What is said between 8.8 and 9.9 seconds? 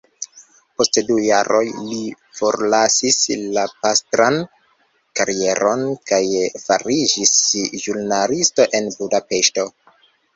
en Budapeŝto.